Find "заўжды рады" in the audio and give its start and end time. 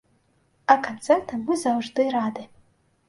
1.65-2.49